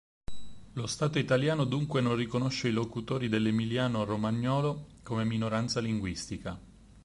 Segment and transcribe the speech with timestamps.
[0.73, 6.59] Lo Stato italiano dunque non riconosce i locutori dell'emiliano-romagnolo come minoranza linguistica.